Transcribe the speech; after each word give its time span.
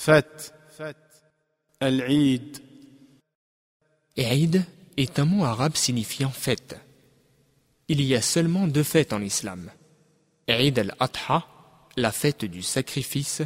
fête, 0.00 0.54
Al-Eid. 1.78 2.58
Eid 4.16 4.64
est 4.96 5.18
un 5.18 5.26
mot 5.26 5.44
arabe 5.44 5.76
signifiant 5.76 6.30
fête. 6.30 6.74
Il 7.88 8.00
y 8.00 8.14
a 8.14 8.22
seulement 8.22 8.66
deux 8.66 8.82
fêtes 8.82 9.12
en 9.12 9.20
islam. 9.20 9.70
Eid 10.48 10.78
al-Adha, 10.78 11.46
la 11.98 12.12
fête 12.12 12.46
du 12.46 12.62
sacrifice, 12.62 13.42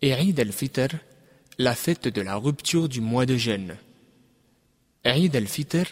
et 0.00 0.12
Eid 0.12 0.40
al-Fitr, 0.40 0.96
la 1.58 1.74
fête 1.74 2.08
de 2.08 2.22
la 2.22 2.36
rupture 2.36 2.88
du 2.88 3.02
mois 3.02 3.26
de 3.26 3.36
jeûne. 3.36 3.76
Eid 5.04 5.36
al-Fitr 5.36 5.84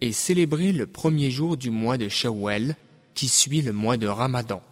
est 0.00 0.12
célébré 0.12 0.70
le 0.70 0.86
premier 0.86 1.32
jour 1.32 1.56
du 1.56 1.70
mois 1.70 1.98
de 1.98 2.08
Shawwal, 2.08 2.76
qui 3.14 3.26
suit 3.26 3.62
le 3.62 3.72
mois 3.72 3.96
de 3.96 4.06
Ramadan. 4.06 4.62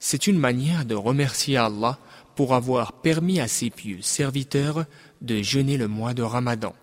C'est 0.00 0.26
une 0.26 0.38
manière 0.38 0.84
de 0.84 0.94
remercier 0.94 1.56
Allah 1.56 1.98
pour 2.36 2.54
avoir 2.54 2.92
permis 2.92 3.40
à 3.40 3.48
ses 3.48 3.70
pieux 3.70 3.98
serviteurs 4.00 4.84
de 5.22 5.42
jeûner 5.42 5.76
le 5.76 5.88
mois 5.88 6.14
de 6.14 6.22
Ramadan. 6.22 6.74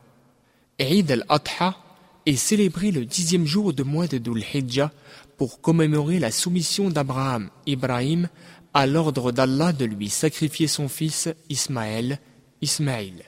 Eid 0.80 1.12
al-Adha 1.12 1.78
est 2.26 2.36
célébré 2.36 2.92
le 2.92 3.06
dixième 3.06 3.46
jour 3.46 3.72
du 3.72 3.84
mois 3.84 4.08
de 4.08 4.18
Dhul 4.18 4.44
Hijjah 4.54 4.92
pour 5.38 5.62
commémorer 5.62 6.20
la 6.20 6.32
soumission 6.32 6.90
d'Abraham, 6.90 7.50
Ibrahim, 7.66 8.28
à 8.74 8.88
l'ordre 8.88 9.32
d'Allah 9.32 9.72
de 9.72 9.86
lui 9.86 10.10
sacrifier 10.10 10.68
son 10.68 10.90
fils 10.90 11.30
Ismaël, 11.50 12.20
Ismaïl. 12.62 13.24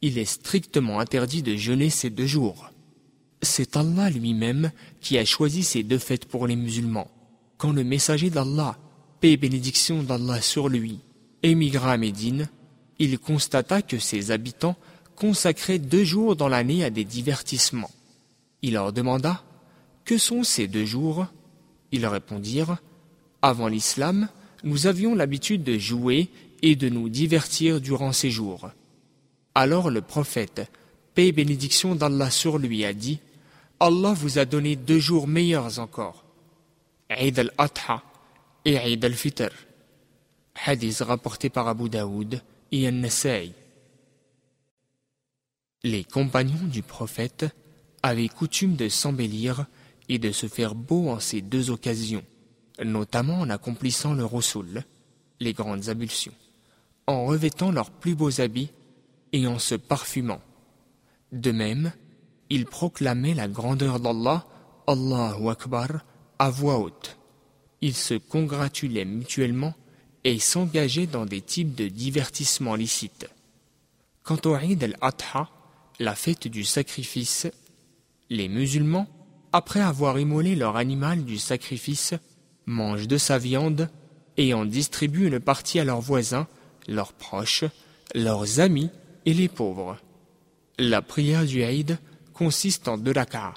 Il 0.00 0.16
est 0.16 0.24
strictement 0.24 1.00
interdit 1.00 1.42
de 1.42 1.56
jeûner 1.56 1.90
ces 1.90 2.08
deux 2.08 2.26
jours. 2.26 2.70
C'est 3.42 3.76
Allah 3.76 4.08
lui-même 4.08 4.70
qui 5.02 5.18
a 5.18 5.24
choisi 5.26 5.62
ces 5.62 5.82
deux 5.82 5.98
fêtes 5.98 6.24
pour 6.24 6.46
les 6.46 6.56
musulmans. 6.56 7.10
Quand 7.58 7.72
le 7.72 7.84
messager 7.84 8.30
d'Allah, 8.30 8.78
paix 9.20 9.36
bénédiction 9.36 10.02
d'Allah 10.02 10.40
sur 10.40 10.68
lui, 10.68 10.98
émigra 11.42 11.92
à 11.92 11.96
Médine, 11.98 12.48
il 12.98 13.18
constata 13.18 13.82
que 13.82 13.98
ses 13.98 14.30
habitants 14.30 14.76
consacraient 15.14 15.78
deux 15.78 16.04
jours 16.04 16.36
dans 16.36 16.48
l'année 16.48 16.84
à 16.84 16.90
des 16.90 17.04
divertissements. 17.04 17.90
Il 18.62 18.74
leur 18.74 18.92
demanda 18.92 19.42
Que 20.04 20.16
sont 20.16 20.42
ces 20.42 20.68
deux 20.68 20.86
jours? 20.86 21.26
Ils 21.92 22.06
répondirent 22.06 22.78
Avant 23.42 23.68
l'islam, 23.68 24.28
nous 24.64 24.86
avions 24.86 25.14
l'habitude 25.14 25.64
de 25.64 25.78
jouer 25.78 26.28
et 26.62 26.76
de 26.76 26.88
nous 26.88 27.08
divertir 27.08 27.80
durant 27.80 28.12
ces 28.12 28.30
jours. 28.30 28.70
Alors 29.54 29.90
le 29.90 30.00
prophète, 30.00 30.70
paix 31.14 31.32
bénédiction 31.32 31.94
d'Allah 31.94 32.30
sur 32.30 32.58
lui, 32.58 32.84
a 32.84 32.94
dit 32.94 33.20
Allah 33.80 34.14
vous 34.14 34.38
a 34.38 34.44
donné 34.44 34.76
deux 34.76 34.98
jours 34.98 35.26
meilleurs 35.26 35.78
encore, 35.78 36.24
al-Adha 37.08 38.02
et 38.64 38.76
al-Fitr. 38.76 39.50
Hadith 40.64 41.00
rapporté 41.00 41.50
par 41.50 41.68
Abu 41.68 41.88
Daoud 41.88 42.42
et. 42.72 43.52
Les 45.82 46.04
compagnons 46.04 46.66
du 46.66 46.82
prophète 46.82 47.46
avaient 48.02 48.28
coutume 48.28 48.76
de 48.76 48.88
s'embellir 48.88 49.66
et 50.08 50.18
de 50.18 50.32
se 50.32 50.46
faire 50.46 50.74
beau 50.74 51.08
en 51.08 51.20
ces 51.20 51.40
deux 51.40 51.70
occasions 51.70 52.22
notamment 52.84 53.40
en 53.40 53.50
accomplissant 53.50 54.14
le 54.14 54.24
rossoul, 54.24 54.84
les 55.38 55.52
grandes 55.52 55.88
ablutions, 55.88 56.34
en 57.06 57.24
revêtant 57.24 57.70
leurs 57.70 57.90
plus 57.90 58.14
beaux 58.14 58.40
habits 58.40 58.70
et 59.32 59.46
en 59.46 59.58
se 59.58 59.74
parfumant. 59.74 60.40
De 61.32 61.52
même, 61.52 61.92
ils 62.48 62.66
proclamaient 62.66 63.34
la 63.34 63.48
grandeur 63.48 64.00
d'Allah, 64.00 64.46
Allahu 64.86 65.48
Akbar, 65.48 65.88
à 66.38 66.50
voix 66.50 66.78
haute. 66.78 67.16
Ils 67.80 67.94
se 67.94 68.14
congratulaient 68.14 69.04
mutuellement 69.04 69.74
et 70.24 70.38
s'engageaient 70.38 71.06
dans 71.06 71.26
des 71.26 71.40
types 71.40 71.74
de 71.74 71.88
divertissements 71.88 72.74
licites. 72.74 73.28
Quant 74.22 74.40
au 74.44 74.56
Eid 74.56 74.84
al-Adha, 74.84 75.48
la 75.98 76.14
fête 76.14 76.48
du 76.48 76.64
sacrifice, 76.64 77.46
les 78.28 78.48
musulmans, 78.48 79.06
après 79.52 79.80
avoir 79.80 80.18
immolé 80.18 80.54
leur 80.54 80.76
animal 80.76 81.24
du 81.24 81.38
sacrifice, 81.38 82.14
mangent 82.66 83.08
de 83.08 83.18
sa 83.18 83.38
viande 83.38 83.88
et 84.36 84.54
en 84.54 84.64
distribuent 84.64 85.26
une 85.26 85.40
partie 85.40 85.80
à 85.80 85.84
leurs 85.84 86.00
voisins, 86.00 86.46
leurs 86.86 87.12
proches, 87.12 87.64
leurs 88.14 88.60
amis 88.60 88.90
et 89.26 89.34
les 89.34 89.48
pauvres. 89.48 89.96
La 90.78 91.02
prière 91.02 91.44
du 91.44 91.62
Eid 91.62 91.98
consiste 92.32 92.88
en 92.88 92.96
deux 92.96 93.12
rak'ah. 93.12 93.54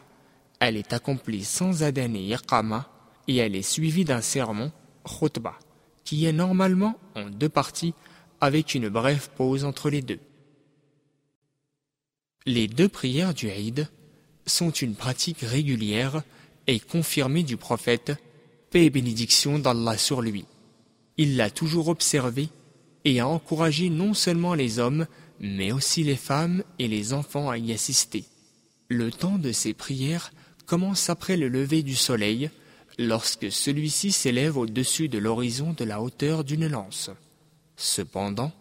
Elle 0.60 0.78
est 0.78 0.94
accomplie 0.94 1.44
sans 1.44 1.84
adhan 1.84 2.14
et 2.16 2.34
iqama 2.34 2.90
et 3.28 3.38
elle 3.38 3.56
est 3.56 3.62
suivie 3.62 4.06
d'un 4.06 4.22
sermon, 4.22 4.72
khutbah, 5.06 5.58
qui 6.04 6.26
est 6.26 6.34
normalement 6.34 6.98
en 7.16 7.30
deux 7.30 7.50
parties 7.50 7.94
avec 8.42 8.76
une 8.76 8.90
brève 8.90 9.30
pause 9.36 9.64
entre 9.64 9.90
les 9.90 10.02
deux. 10.02 10.20
Les 12.46 12.68
deux 12.68 12.90
prières 12.90 13.34
du 13.34 13.48
Eid 13.48 13.88
sont 14.46 14.72
une 14.72 14.96
pratique 14.96 15.42
régulière 15.42 16.24
et 16.68 16.80
confirmée 16.80 17.44
du 17.44 17.56
prophète 17.56 18.12
paix 18.70 18.86
et 18.86 18.90
bénédiction 18.90 19.60
d'Allah 19.60 19.98
sur 19.98 20.22
lui. 20.22 20.46
Il 21.18 21.38
l'a 21.38 21.50
toujours 21.50 21.88
observé 21.88 22.50
et 23.06 23.20
a 23.20 23.28
encouragé 23.28 23.90
non 23.90 24.14
seulement 24.14 24.56
les 24.56 24.80
hommes, 24.80 25.06
mais 25.40 25.72
aussi 25.72 26.04
les 26.04 26.16
femmes 26.16 26.64
et 26.80 26.88
les 26.88 27.14
enfants 27.14 27.50
à 27.50 27.58
y 27.58 27.72
assister. 27.72 28.26
Le 28.90 29.12
temps 29.12 29.38
de 29.38 29.52
ces 29.52 29.74
prières 29.74 30.34
commence 30.66 31.10
après 31.10 31.38
le 31.38 31.48
lever 31.48 31.84
du 31.84 31.96
soleil, 31.96 32.50
lorsque 33.00 33.52
celui-ci 33.52 34.12
s'élève 34.12 34.58
au-dessus 34.58 35.10
de 35.10 35.18
l'horizon 35.18 35.74
de 35.74 35.84
la 35.84 36.02
hauteur 36.02 36.44
d'une 36.44 36.68
lance. 36.68 37.10
Cependant, 37.76 38.52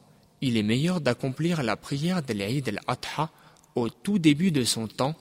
il 0.40 0.56
est 0.56 0.62
meilleur 0.62 1.00
d'accomplir 1.00 1.62
la 1.62 1.76
prière 1.76 2.22
de 2.22 2.32
l'Aïd 2.32 2.68
al-Adha 2.68 3.30
au 3.74 3.88
tout 3.88 4.18
début 4.18 4.50
de 4.50 4.64
son 4.64 4.88
temps, 4.88 5.16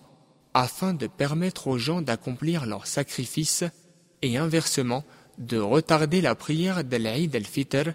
afin 0.53 0.93
de 0.93 1.07
permettre 1.07 1.67
aux 1.67 1.77
gens 1.77 2.01
d'accomplir 2.01 2.65
leur 2.65 2.85
sacrifice 2.87 3.63
et 4.21 4.37
inversement 4.37 5.05
de 5.37 5.57
retarder 5.57 6.21
la 6.21 6.35
prière 6.35 6.83
de 6.83 6.97
l'Aïd 6.97 7.35
al-Fitr 7.35 7.93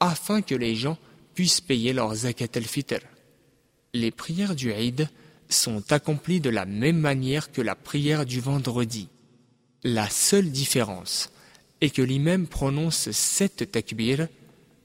afin 0.00 0.42
que 0.42 0.54
les 0.54 0.74
gens 0.74 0.98
puissent 1.34 1.60
payer 1.60 1.92
leur 1.92 2.14
zakat 2.14 2.48
al-Fitr. 2.54 2.98
Les 3.92 4.10
prières 4.10 4.56
du 4.56 4.72
Eid 4.72 5.08
sont 5.48 5.92
accomplies 5.92 6.40
de 6.40 6.50
la 6.50 6.64
même 6.64 6.98
manière 6.98 7.52
que 7.52 7.62
la 7.62 7.76
prière 7.76 8.26
du 8.26 8.40
vendredi. 8.40 9.08
La 9.86 10.08
seule 10.08 10.50
différence 10.50 11.30
est 11.82 11.90
que 11.90 12.00
l'imam 12.00 12.46
prononce 12.46 13.10
sept 13.10 13.70
takbir, 13.70 14.28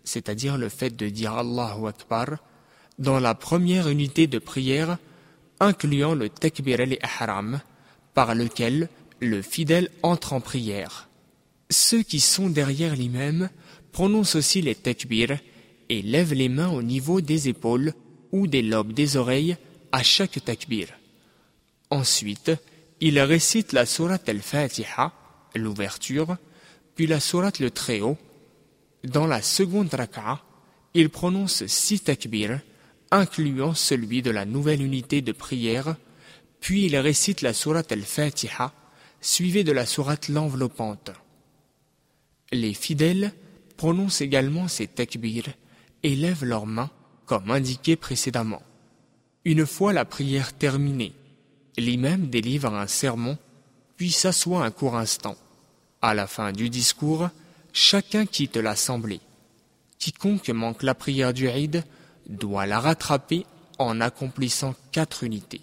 c'est-à-dire 0.04 0.58
le 0.58 0.68
fait 0.68 0.94
de 0.94 1.08
dire 1.08 1.36
Allahu 1.36 1.88
Akbar, 1.88 2.38
dans 2.98 3.22
la 3.22 3.34
première 3.34 3.88
unité 3.88 4.28
de 4.28 4.40
prière, 4.40 4.98
incluant 5.62 6.16
le 6.16 6.28
takbir 6.28 6.82
al-ihram, 6.82 7.62
par 8.14 8.36
lequel 8.36 8.90
le 9.22 9.42
fidèle 9.42 9.90
entre 10.04 10.34
en 10.34 10.42
prière. 10.42 11.08
Ceux 11.70 12.04
qui 12.04 12.20
sont 12.20 12.50
derrière 12.50 12.98
l'imam 12.98 13.50
prononcent 13.94 14.36
aussi 14.36 14.62
les 14.62 14.76
takbir 14.76 15.40
et 15.88 16.02
lèvent 16.02 16.34
les 16.34 16.50
mains 16.50 16.72
au 16.72 16.84
niveau 16.84 17.22
des 17.22 17.48
épaules 17.48 17.94
ou 18.34 18.48
des 18.48 18.62
lobes 18.62 18.92
des 18.92 19.16
oreilles 19.16 19.56
à 19.94 20.04
chaque 20.04 20.44
takbir. 20.44 20.90
Ensuite, 21.90 22.52
ils 23.02 23.20
récitent 23.20 23.74
la 23.74 23.86
sourate 23.86 24.28
al-Fatiha, 24.28 25.14
l'ouverture, 25.56 26.38
puis 26.96 27.08
la 27.08 27.20
sourate 27.20 27.60
le 27.60 27.72
Très-Haut. 27.72 28.18
Dans 29.04 29.28
la 29.28 29.42
seconde 29.42 29.94
raka'a, 29.94 30.42
ils 30.94 31.10
prononcent 31.10 31.66
six 31.68 32.02
takbir, 32.02 32.60
incluant 33.12 33.74
celui 33.74 34.22
de 34.22 34.32
la 34.32 34.46
nouvelle 34.46 34.82
unité 34.82 35.22
de 35.22 35.32
prière, 35.32 35.96
puis 36.60 36.86
ils 36.86 36.98
récitent 36.98 37.42
la 37.42 37.54
sourate 37.54 37.92
al-Fatiha, 37.92 38.74
suivez 39.22 39.64
de 39.64 39.72
la 39.72 39.86
sourate 39.86 40.28
l'enveloppante. 40.28 41.12
Les 42.52 42.74
fidèles 42.74 43.34
prononcent 43.78 44.22
également 44.22 44.68
ces 44.68 44.88
takbir 44.88 45.46
et 46.04 46.16
lèvent 46.16 46.44
leurs 46.44 46.66
mains 46.66 46.90
comme 47.26 47.52
indiqué 47.52 47.96
précédemment. 47.96 48.64
Une 49.46 49.66
fois 49.66 49.94
la 49.94 50.04
prière 50.04 50.52
terminée, 50.52 51.14
l'imam 51.78 52.30
délivre 52.30 52.74
un 52.74 52.88
sermon, 52.88 53.38
puis 53.98 54.12
s'assoit 54.12 54.66
un 54.66 54.72
court 54.72 54.96
instant. 54.96 55.36
À 56.02 56.14
la 56.14 56.28
fin 56.28 56.52
du 56.52 56.70
discours, 56.70 57.30
chacun 57.74 58.26
quitte 58.26 58.58
l'assemblée. 58.58 59.20
Quiconque 59.98 60.50
manque 60.50 60.84
la 60.84 60.96
prière 60.96 61.34
du 61.34 61.48
Eid 61.48 61.84
doit 62.28 62.66
la 62.66 62.80
rattraper 62.80 63.46
en 63.78 64.00
accomplissant 64.02 64.76
quatre 64.92 65.24
unités. 65.24 65.62